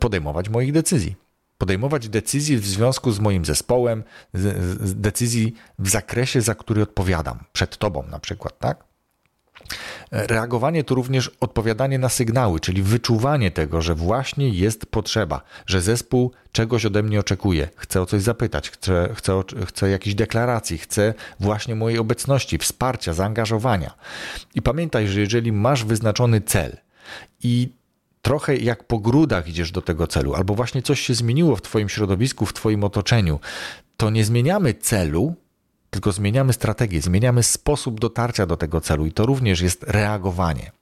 [0.00, 1.16] podejmować moich decyzji
[1.58, 4.04] podejmować decyzji w związku z moim zespołem,
[4.84, 8.87] decyzji w zakresie, za który odpowiadam, przed tobą na przykład, tak?
[10.10, 16.32] Reagowanie to również odpowiadanie na sygnały, czyli wyczuwanie tego, że właśnie jest potrzeba, że zespół
[16.52, 21.74] czegoś ode mnie oczekuje, chce o coś zapytać, chce, chce, chce jakiejś deklaracji, chce właśnie
[21.74, 23.94] mojej obecności, wsparcia, zaangażowania.
[24.54, 26.76] I pamiętaj, że jeżeli masz wyznaczony cel
[27.42, 27.68] i
[28.22, 31.88] trochę jak po grudach idziesz do tego celu, albo właśnie coś się zmieniło w Twoim
[31.88, 33.40] środowisku, w Twoim otoczeniu,
[33.96, 35.34] to nie zmieniamy celu,
[35.90, 40.72] tylko zmieniamy strategię, zmieniamy sposób dotarcia do tego celu i to również jest reagowanie.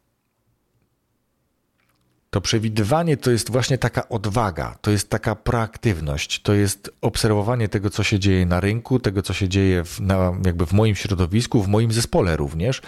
[2.30, 7.90] To przewidywanie to jest właśnie taka odwaga, to jest taka proaktywność, to jest obserwowanie tego,
[7.90, 11.62] co się dzieje na rynku, tego, co się dzieje w, na, jakby w moim środowisku,
[11.62, 12.82] w moim zespole również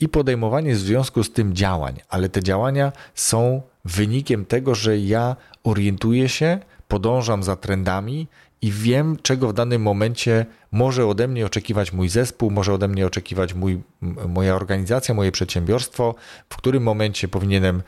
[0.00, 5.36] i podejmowanie w związku z tym działań, ale te działania są wynikiem tego, że ja
[5.64, 6.58] orientuję się,
[6.88, 8.28] podążam za trendami
[8.64, 13.06] i wiem, czego w danym momencie może ode mnie oczekiwać mój zespół, może ode mnie
[13.06, 13.82] oczekiwać mój,
[14.28, 16.14] moja organizacja, moje przedsiębiorstwo,
[16.50, 17.82] w którym momencie powinienem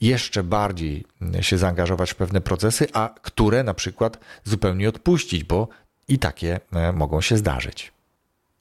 [0.00, 1.04] jeszcze bardziej
[1.40, 5.68] się zaangażować w pewne procesy, a które na przykład zupełnie odpuścić, bo
[6.08, 7.92] i takie e, mogą się zdarzyć.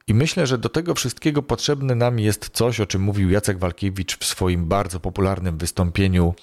[0.07, 4.17] I myślę, że do tego wszystkiego potrzebne nam jest coś, o czym mówił Jacek Walkiewicz
[4.17, 6.33] w swoim bardzo popularnym wystąpieniu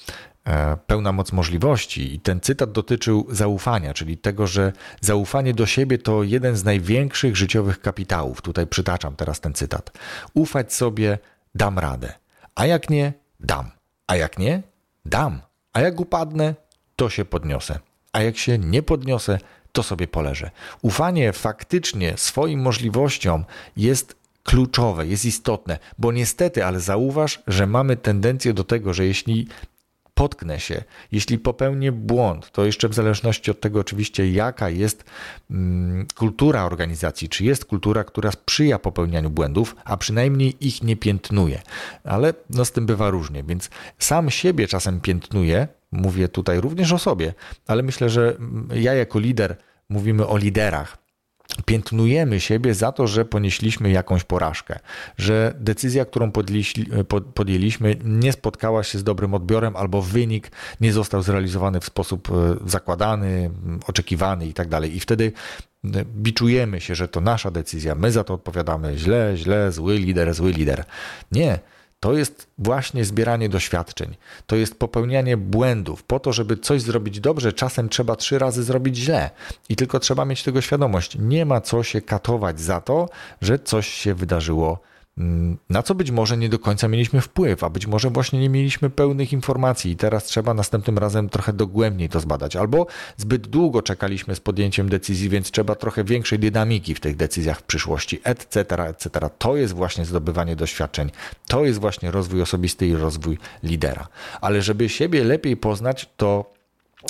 [0.86, 2.14] pełna moc możliwości.
[2.14, 7.36] I ten cytat dotyczył zaufania, czyli tego, że zaufanie do siebie to jeden z największych
[7.36, 8.42] życiowych kapitałów.
[8.42, 9.90] Tutaj przytaczam teraz ten cytat.
[10.34, 11.18] Ufać sobie,
[11.54, 12.12] dam radę.
[12.54, 13.70] A jak nie, dam.
[14.06, 14.62] A jak nie,
[15.04, 15.40] dam.
[15.72, 16.54] A jak upadnę,
[16.96, 17.78] to się podniosę.
[18.12, 19.38] A jak się nie podniosę,
[19.72, 20.50] to sobie poleżę.
[20.82, 23.44] Ufanie faktycznie swoim możliwościom
[23.76, 29.48] jest kluczowe, jest istotne, bo niestety, ale zauważ, że mamy tendencję do tego, że jeśli
[30.16, 35.04] potknę się, jeśli popełnię błąd, to jeszcze w zależności od tego oczywiście, jaka jest
[35.50, 41.62] mm, kultura organizacji, czy jest kultura, która sprzyja popełnianiu błędów, a przynajmniej ich nie piętnuje.
[42.04, 46.98] Ale no z tym bywa różnie, więc sam siebie czasem piętnuję, mówię tutaj również o
[46.98, 47.34] sobie,
[47.66, 48.36] ale myślę, że
[48.74, 49.56] ja jako lider,
[49.88, 51.05] mówimy o liderach,
[51.64, 54.78] piętnujemy siebie za to, że ponieśliśmy jakąś porażkę,
[55.18, 56.32] że decyzja, którą
[57.34, 62.68] podjęliśmy, nie spotkała się z dobrym odbiorem, albo wynik nie został zrealizowany w sposób e,
[62.68, 63.50] zakładany,
[63.86, 64.66] oczekiwany i tak.
[64.84, 65.32] I wtedy
[65.84, 70.34] e, biczujemy się, że to nasza decyzja, my za to odpowiadamy źle, źle, zły lider,
[70.34, 70.84] zły lider.
[71.32, 71.58] Nie
[72.00, 74.16] to jest właśnie zbieranie doświadczeń.
[74.46, 76.02] To jest popełnianie błędów.
[76.02, 79.30] Po to, żeby coś zrobić dobrze, czasem trzeba trzy razy zrobić źle.
[79.68, 81.16] I tylko trzeba mieć tego świadomość.
[81.20, 83.08] Nie ma co się katować za to,
[83.42, 84.78] że coś się wydarzyło
[85.70, 88.90] na co być może nie do końca mieliśmy wpływ, a być może właśnie nie mieliśmy
[88.90, 94.34] pełnych informacji i teraz trzeba następnym razem trochę dogłębniej to zbadać, albo zbyt długo czekaliśmy
[94.34, 99.30] z podjęciem decyzji, więc trzeba trochę większej dynamiki w tych decyzjach w przyszłości, etc., etc.
[99.38, 101.10] To jest właśnie zdobywanie doświadczeń,
[101.46, 104.08] to jest właśnie rozwój osobisty i rozwój lidera.
[104.40, 106.55] Ale żeby siebie lepiej poznać, to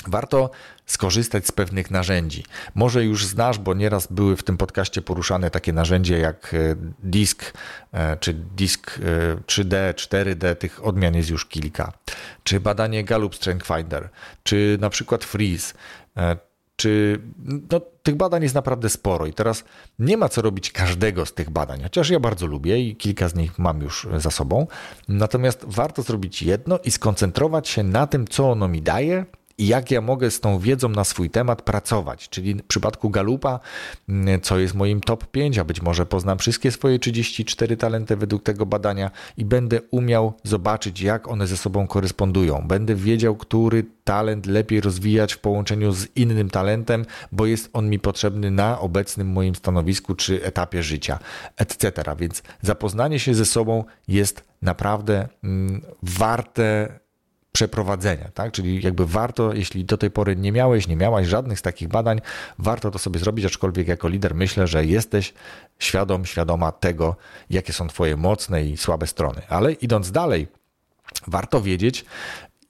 [0.07, 0.51] warto
[0.87, 2.45] skorzystać z pewnych narzędzi.
[2.75, 7.53] Może już znasz, bo nieraz były w tym podcaście poruszane takie narzędzia jak e, disk,
[7.93, 8.99] e, czy disk
[9.47, 11.93] 3D, e, 4D, tych odmian jest już kilka,
[12.45, 14.09] czy badanie Gallup Strength Finder,
[14.43, 15.75] czy na przykład Freeze,
[16.77, 17.21] czy
[17.71, 19.65] no, tych badań jest naprawdę sporo i teraz
[19.99, 23.35] nie ma co robić każdego z tych badań, chociaż ja bardzo lubię i kilka z
[23.35, 24.67] nich mam już za sobą.
[25.09, 29.25] Natomiast warto zrobić jedno i skoncentrować się na tym, co ono mi daje,
[29.59, 32.29] i jak ja mogę z tą wiedzą na swój temat pracować.
[32.29, 33.61] Czyli w przypadku Galupa,
[34.09, 38.43] mm, co jest moim top 5, a być może poznam wszystkie swoje 34 talenty według
[38.43, 42.69] tego badania i będę umiał zobaczyć, jak one ze sobą korespondują.
[42.69, 47.99] Będę wiedział, który talent lepiej rozwijać w połączeniu z innym talentem, bo jest on mi
[47.99, 51.19] potrzebny na obecnym moim stanowisku czy etapie życia,
[51.57, 52.03] etc.
[52.19, 56.99] Więc zapoznanie się ze sobą jest naprawdę mm, warte
[57.57, 58.53] przeprowadzenia, tak?
[58.53, 62.21] Czyli jakby warto, jeśli do tej pory nie miałeś, nie miałaś żadnych z takich badań,
[62.59, 65.35] warto to sobie zrobić, aczkolwiek jako lider myślę, że jesteś
[65.79, 67.17] świadom, świadoma tego,
[67.51, 69.43] jakie są twoje mocne i słabe strony.
[69.49, 70.49] Ale idąc dalej,
[71.27, 72.05] warto wiedzieć,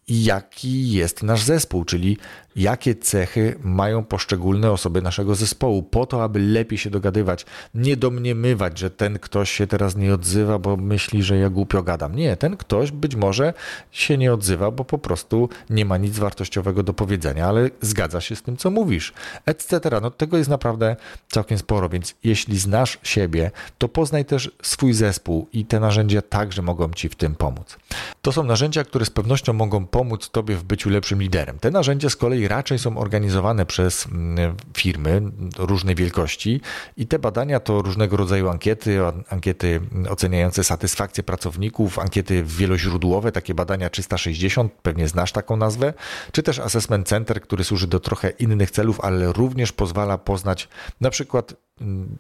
[0.08, 2.18] jaki jest nasz zespół, czyli
[2.56, 8.78] jakie cechy mają poszczególne osoby naszego zespołu, po to, aby lepiej się dogadywać, nie domniemywać,
[8.78, 12.16] że ten ktoś się teraz nie odzywa, bo myśli, że ja głupio gadam.
[12.16, 13.54] Nie, ten ktoś być może
[13.90, 18.36] się nie odzywa, bo po prostu nie ma nic wartościowego do powiedzenia, ale zgadza się
[18.36, 19.12] z tym, co mówisz,
[19.46, 19.80] etc.
[20.02, 20.96] No tego jest naprawdę
[21.28, 26.62] całkiem sporo, więc jeśli znasz siebie, to poznaj też swój zespół i te narzędzia także
[26.62, 27.76] mogą Ci w tym pomóc.
[28.22, 31.58] To są narzędzia, które z pewnością mogą pomóc Tobie w byciu lepszym liderem.
[31.58, 35.22] Te narzędzia z kolei raczej są organizowane przez mm, firmy
[35.58, 36.60] różnej wielkości
[36.96, 43.90] i te badania to różnego rodzaju ankiety, ankiety oceniające satysfakcję pracowników, ankiety wieloźródłowe, takie badania
[43.90, 45.94] 360, pewnie znasz taką nazwę,
[46.32, 50.68] czy też assessment center, który służy do trochę innych celów, ale również pozwala poznać
[51.00, 51.65] na przykład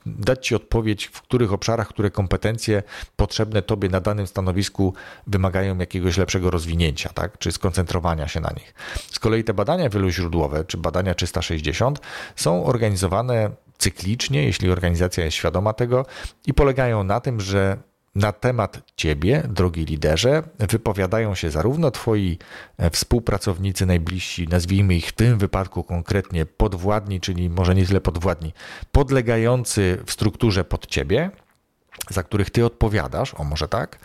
[0.06, 2.82] dać Ci odpowiedź, w których obszarach, które kompetencje
[3.16, 4.94] potrzebne Tobie na danym stanowisku
[5.26, 7.38] wymagają jakiegoś lepszego rozwinięcia, tak?
[7.38, 8.74] czy skoncentrowania się na nich.
[9.10, 12.00] Z kolei te badania wieloźródłowe, czy badania 360
[12.36, 16.06] są organizowane cyklicznie, jeśli organizacja jest świadoma tego
[16.46, 17.76] i polegają na tym, że
[18.16, 22.38] na temat Ciebie, drogi liderze, wypowiadają się zarówno Twoi
[22.78, 28.52] e, współpracownicy najbliżsi, nazwijmy ich w tym wypadku konkretnie podwładni, czyli może nie tyle podwładni,
[28.92, 31.30] podlegający w strukturze pod Ciebie,
[32.10, 33.98] za których Ty odpowiadasz, o może tak,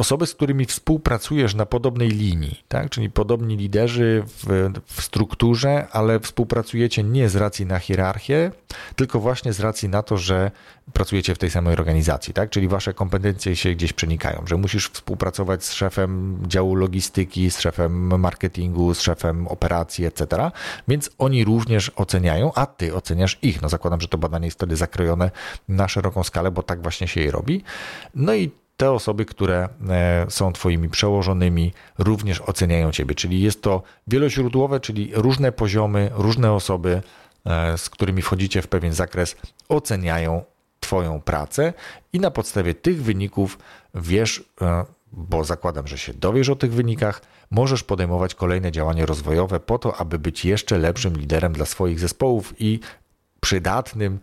[0.00, 2.90] osoby, z którymi współpracujesz na podobnej linii, tak?
[2.90, 8.52] czyli podobni liderzy w, w, strukturze, ale współpracujecie nie z racji na hierarchię,
[8.96, 10.50] tylko właśnie z racji na to, że
[10.92, 12.50] pracujecie w tej samej organizacji, tak?
[12.50, 18.20] czyli wasze kompetencje się gdzieś przenikają, że musisz współpracować z szefem działu logistyki, z szefem
[18.20, 20.50] marketingu, z szefem operacji, etc.
[20.88, 23.62] Więc oni również oceniają, a ty oceniasz ich.
[23.62, 25.30] No zakładam, że to badanie jest wtedy zakrojone
[25.68, 27.62] na szeroką skalę, bo tak właśnie się je robi.
[28.14, 33.14] No i te osoby, które e, są Twoimi przełożonymi, również oceniają Ciebie.
[33.14, 37.02] Czyli jest to wieloźródłowe, czyli różne poziomy, różne osoby,
[37.46, 39.36] e, z którymi wchodzicie w pewien zakres,
[39.68, 40.44] oceniają
[40.80, 41.72] Twoją pracę
[42.12, 43.58] i na podstawie tych wyników
[43.94, 49.60] wiesz, e, bo zakładam, że się dowiesz o tych wynikach, możesz podejmować kolejne działania rozwojowe
[49.60, 52.80] po to, aby być jeszcze lepszym liderem dla swoich zespołów i
[53.40, 54.18] przydatnym,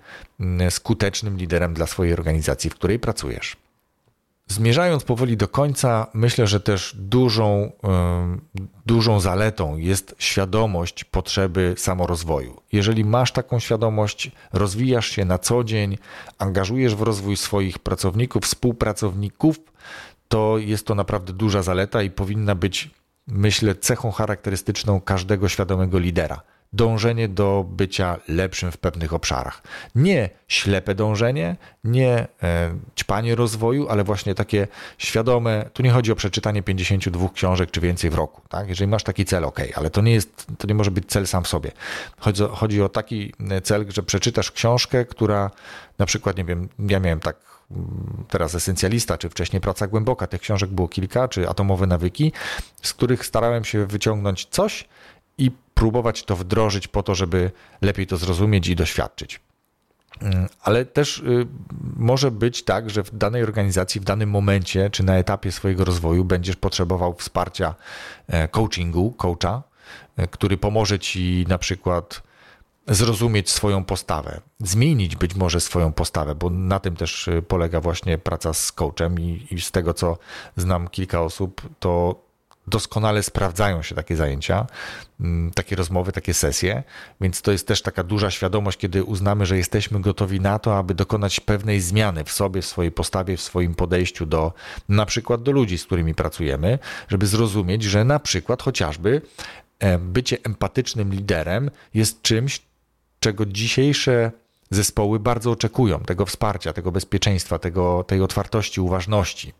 [0.70, 3.67] skutecznym liderem dla swojej organizacji, w której pracujesz.
[4.48, 7.72] Zmierzając powoli do końca, myślę, że też dużą,
[8.86, 12.62] dużą zaletą jest świadomość potrzeby samorozwoju.
[12.72, 15.98] Jeżeli masz taką świadomość, rozwijasz się na co dzień,
[16.38, 19.60] angażujesz w rozwój swoich pracowników, współpracowników,
[20.28, 22.90] to jest to naprawdę duża zaleta i powinna być,
[23.28, 26.42] myślę, cechą charakterystyczną każdego świadomego lidera
[26.74, 29.62] dążenie do bycia lepszym w pewnych obszarach.
[29.96, 36.16] Nie ślepe dążenie, nie e, ćpanie rozwoju, ale właśnie takie świadome, tu nie chodzi o
[36.16, 38.42] przeczytanie 52 książek czy więcej w roku.
[38.50, 38.70] Tak?
[38.70, 41.44] Jeżeli masz taki cel, ok, ale to nie jest, to nie może być cel sam
[41.44, 41.72] w sobie.
[42.20, 45.52] Chodzi, chodzi o taki cel, że przeczytasz książkę, która
[45.98, 47.38] na przykład, nie wiem, ja miałem tak
[47.72, 52.32] mm, teraz esencjalista, czy wcześniej praca głęboka, tych książek było kilka, czy atomowe nawyki,
[52.82, 54.88] z których starałem się wyciągnąć coś
[55.38, 59.40] i próbować to wdrożyć po to, żeby lepiej to zrozumieć i doświadczyć.
[60.22, 61.48] Mm, ale też y,
[61.98, 66.26] może być tak, że w danej organizacji, w danym momencie czy na etapie swojego rozwoju
[66.26, 67.76] będziesz potrzebował wsparcia
[68.28, 69.64] e, coachingu, coacha,
[70.18, 72.28] e, który pomoże ci na przykład
[72.88, 78.18] zrozumieć swoją postawę, zmienić być może swoją postawę, bo na tym też y, polega właśnie
[78.18, 80.18] praca z coachem i, i z tego co
[80.58, 82.22] znam kilka osób, to
[82.68, 84.68] doskonale sprawdzają się takie zajęcia,
[85.20, 86.84] mm, takie rozmowy, takie sesje,
[87.22, 90.94] więc to jest też taka duża świadomość, kiedy uznamy, że jesteśmy gotowi na to, aby
[90.94, 94.54] dokonać pewnej zmiany w sobie, w swojej postawie, w swoim podejściu do
[94.90, 99.22] na przykład do ludzi, z którymi pracujemy, żeby zrozumieć, że na przykład chociażby
[99.80, 102.62] e, bycie empatycznym liderem jest czymś,
[103.20, 104.32] czego dzisiejsze
[104.70, 109.54] zespoły bardzo oczekują, tego wsparcia, tego bezpieczeństwa, tego, tej otwartości, uważności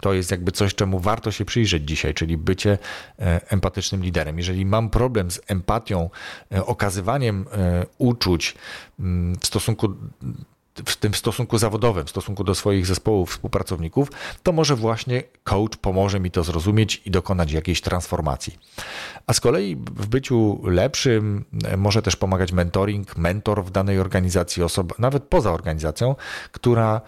[0.00, 2.78] to jest jakby coś, czemu warto się przyjrzeć dzisiaj, czyli bycie
[3.18, 4.38] e, empatycznym liderem.
[4.38, 6.10] Jeżeli mam problem z empatią,
[6.52, 8.54] e, okazywaniem e, uczuć
[8.98, 9.94] mm, w stosunku
[10.86, 14.08] w tym stosunku zawodowym, w stosunku do swoich zespołów, współpracowników,
[14.42, 18.58] to może właśnie coach pomoże mi to zrozumieć i dokonać jakiejś transformacji.
[19.26, 21.44] A z kolei w byciu lepszym
[21.76, 26.16] może też pomagać mentoring, mentor w danej organizacji, osoba, nawet poza organizacją,
[26.52, 27.00] która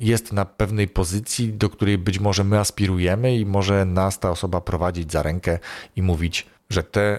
[0.00, 4.60] jest na pewnej pozycji, do której być może my aspirujemy i może nas ta osoba
[4.60, 5.58] prowadzić za rękę
[5.96, 7.18] i mówić, że te e,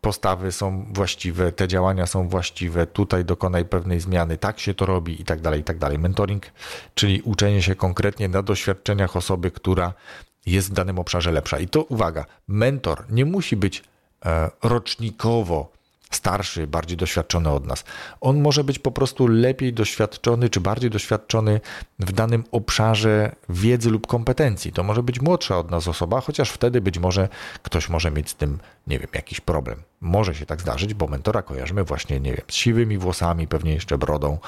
[0.00, 5.20] postawy są właściwe, te działania są właściwe, tutaj dokonaj pewnej zmiany, tak się to robi
[5.20, 5.98] i tak dalej, i tak dalej.
[5.98, 6.46] Mentoring,
[6.94, 9.92] czyli uczenie się konkretnie na doświadczeniach osoby, która
[10.46, 11.58] jest w danym obszarze lepsza.
[11.58, 13.82] I to uwaga, mentor nie musi być
[14.24, 15.72] e, rocznikowo
[16.10, 17.84] starszy, bardziej doświadczony od nas.
[18.20, 21.60] On może być po prostu lepiej doświadczony czy bardziej doświadczony
[21.98, 24.72] w danym obszarze wiedzy lub kompetencji.
[24.72, 27.28] To może być młodsza od nas osoba, chociaż wtedy być może
[27.62, 29.82] ktoś może mieć z tym nie wiem, jakiś problem.
[30.00, 33.98] Może się tak zdarzyć, bo mentora kojarzymy właśnie, nie wiem, z siwymi włosami, pewnie jeszcze
[33.98, 34.38] brodą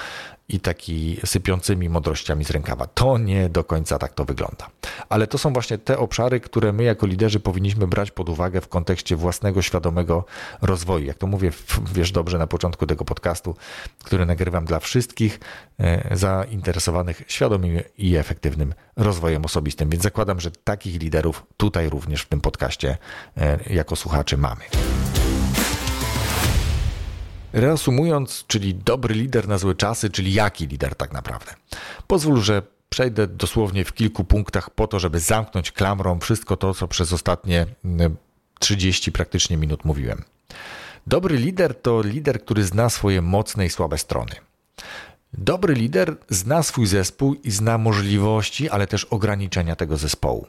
[0.49, 2.87] i taki sypiącymi mądrościami z rękawa.
[2.87, 4.69] To nie do końca tak to wygląda.
[5.09, 8.67] Ale to są właśnie te obszary, które my jako liderzy powinniśmy brać pod uwagę w
[8.67, 10.25] kontekście własnego świadomego
[10.61, 11.05] rozwoju.
[11.05, 11.51] Jak to mówię,
[11.93, 13.55] wiesz dobrze na początku tego podcastu,
[14.03, 15.39] który nagrywam dla wszystkich
[15.79, 19.89] e, zainteresowanych świadomym i efektywnym rozwojem osobistym.
[19.89, 22.97] Więc zakładam, że takich liderów tutaj również w tym podcaście
[23.37, 24.61] e, jako słuchaczy mamy.
[27.53, 31.53] Reasumując, czyli dobry lider na złe czasy, czyli jaki lider tak naprawdę?
[32.07, 36.87] Pozwól, że przejdę dosłownie w kilku punktach po to, żeby zamknąć klamrą wszystko to, co
[36.87, 37.65] przez ostatnie
[38.59, 40.23] 30 mm, praktycznie minut mówiłem.
[41.07, 44.35] Dobry lider to lider, który zna swoje mocne i słabe strony.
[45.33, 50.47] Dobry lider zna swój zespół i zna możliwości, ale też ograniczenia tego zespołu.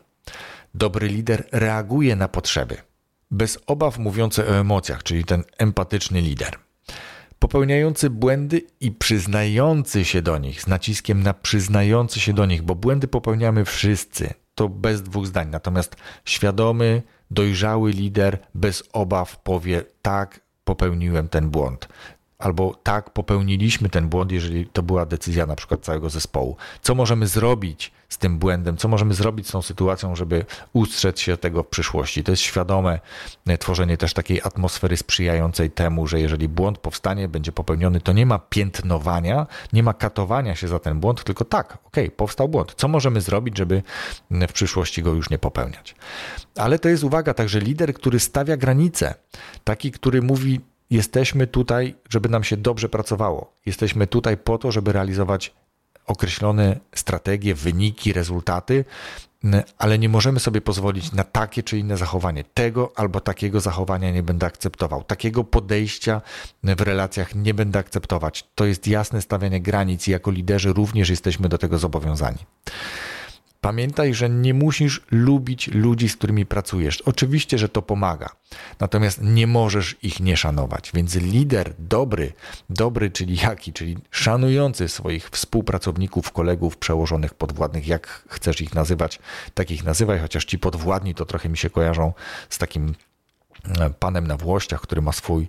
[0.75, 2.77] Dobry lider reaguje na potrzeby,
[3.31, 6.59] bez obaw mówiący o emocjach, czyli ten empatyczny lider
[7.45, 12.75] popełniający błędy i przyznający się do nich, z naciskiem na przyznający się do nich, bo
[12.75, 15.49] błędy popełniamy wszyscy, to bez dwóch zdań.
[15.51, 21.89] Natomiast świadomy, dojrzały lider bez obaw powie: Tak, popełniłem ten błąd
[22.39, 26.57] albo tak, popełniliśmy ten błąd, jeżeli to była decyzja na przykład całego zespołu.
[26.82, 31.37] Co możemy zrobić z tym błędem, co możemy zrobić z tą sytuacją, żeby ustrzec się
[31.37, 32.24] tego w przyszłości.
[32.24, 33.01] To jest świadome
[33.47, 38.26] e, tworzenie też takiej atmosfery sprzyjającej temu, że jeżeli błąd powstanie, będzie popełniony, to nie
[38.26, 42.74] ma piętnowania, nie ma katowania się za ten błąd, tylko tak, okej, okay, powstał błąd.
[42.76, 43.82] Co możemy zrobić, żeby
[44.30, 45.95] w przyszłości go już nie popełniać?
[46.57, 49.14] Ale to jest uwaga, także lider, który stawia granice,
[49.64, 50.61] taki, który mówi,
[50.95, 53.53] jesteśmy tutaj, żeby nam się dobrze pracowało.
[53.66, 55.55] Jesteśmy tutaj po to, żeby realizować
[56.07, 58.84] określone strategie, wyniki, rezultaty,
[59.78, 62.45] ale nie możemy sobie pozwolić na takie czy inne zachowanie.
[62.55, 65.05] Tego albo takiego zachowania nie będę akceptował.
[65.05, 66.20] Takiego podejścia
[66.62, 68.45] w relacjach nie będę akceptować.
[68.55, 72.38] To jest jasne stawianie granic i jako liderzy również jesteśmy do tego zobowiązani.
[73.65, 77.01] Pamiętaj, że nie musisz lubić ludzi, z którymi pracujesz.
[77.01, 78.31] Oczywiście, że to pomaga,
[78.81, 80.91] natomiast nie możesz ich nie szanować.
[80.95, 82.33] Więc lider dobry,
[82.71, 89.19] dobry, czyli jaki, czyli szanujący swoich współpracowników, kolegów, przełożonych, podwładnych, jak chcesz ich nazywać,
[89.55, 92.12] takich nazywaj, chociaż ci podwładni to trochę mi się kojarzą
[92.51, 92.95] z takim
[93.81, 95.49] e, panem na włościach, który ma swój,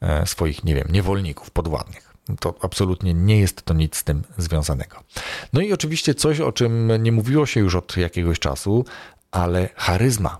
[0.00, 2.11] e, swoich, nie wiem, niewolników, podwładnych.
[2.40, 5.04] To absolutnie nie jest to nic z tym związanego.
[5.52, 8.84] No i oczywiście coś, o czym nie mówiło się już od jakiegoś czasu,
[9.30, 10.38] ale charyzma.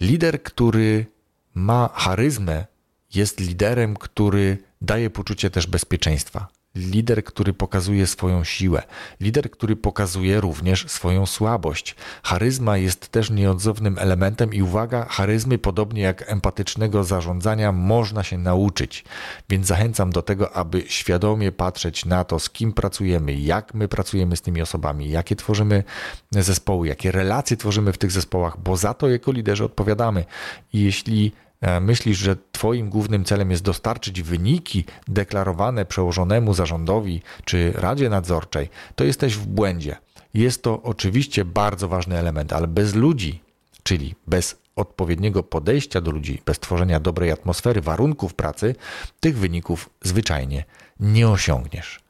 [0.00, 1.06] Lider, który
[1.54, 2.66] ma charyzmę,
[3.14, 8.82] jest liderem, który daje poczucie też bezpieczeństwa lider, który pokazuje swoją siłę,
[9.20, 11.96] lider, który pokazuje również swoją słabość.
[12.22, 19.04] Charyzma jest też nieodzownym elementem i uwaga, charyzmy, podobnie jak empatycznego zarządzania, można się nauczyć.
[19.48, 24.36] Więc zachęcam do tego, aby świadomie patrzeć na to, z kim pracujemy, jak my pracujemy
[24.36, 25.84] z tymi osobami, jakie tworzymy
[26.30, 30.24] zespoły, jakie relacje tworzymy w tych zespołach, bo za to jako liderzy odpowiadamy.
[30.72, 31.32] I jeśli
[31.80, 39.04] myślisz, że Twoim głównym celem jest dostarczyć wyniki deklarowane przełożonemu zarządowi czy Radzie Nadzorczej, to
[39.04, 39.96] jesteś w błędzie.
[40.34, 43.40] Jest to oczywiście bardzo ważny element, ale bez ludzi,
[43.82, 48.74] czyli bez odpowiedniego podejścia do ludzi, bez tworzenia dobrej atmosfery, warunków pracy,
[49.20, 50.64] tych wyników zwyczajnie
[51.00, 52.00] nie osiągniesz.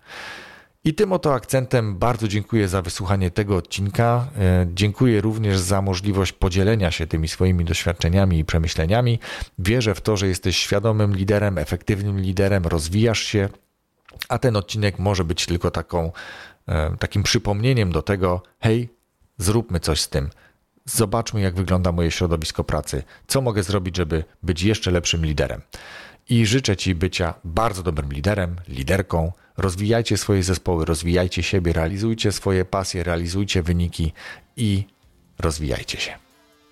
[0.87, 4.29] I tym oto akcentem bardzo dziękuję za wysłuchanie tego odcinka.
[4.39, 9.19] E, dziękuję również za możliwość podzielenia się tymi swoimi doświadczeniami i przemyśleniami.
[9.59, 13.49] Wierzę w to, że jesteś świadomym liderem, efektywnym liderem, rozwijasz się,
[14.29, 16.13] a ten odcinek może być tylko taką,
[16.69, 18.89] e, takim przypomnieniem do tego: hej,
[19.39, 20.31] zróbmy coś z tym.
[20.85, 23.03] Zobaczmy, jak wygląda moje środowisko pracy.
[23.27, 25.61] Co mogę zrobić, żeby być jeszcze lepszym liderem?
[26.29, 32.65] I życzę Ci bycia bardzo dobrym liderem, liderką Rozwijajcie swoje zespoły, rozwijajcie siebie, realizujcie swoje
[32.65, 34.13] pasje, realizujcie wyniki
[34.57, 34.85] i
[35.39, 36.13] rozwijajcie się.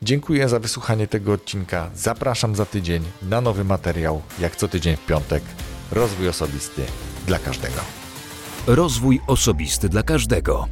[0.03, 1.91] Dziękuję za wysłuchanie tego odcinka.
[1.95, 5.43] Zapraszam za tydzień na nowy materiał, jak co tydzień w piątek.
[5.93, 6.83] Rozwój osobisty
[7.27, 7.81] dla każdego.
[8.67, 10.69] Rozwój osobisty dla każdego.